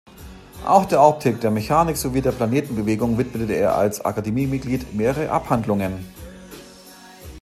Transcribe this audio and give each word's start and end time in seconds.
Auch 0.65 0.85
der 0.85 0.99
Optik, 0.99 1.41
der 1.41 1.51
Mechanik 1.51 1.95
sowie 1.95 2.21
der 2.21 2.31
Planetenbewegung 2.31 3.19
widmete 3.19 3.53
er 3.53 3.75
als 3.77 4.01
Akademiemitglied 4.01 4.95
mehrere 4.95 5.29
Abhandlungen. 5.29 6.07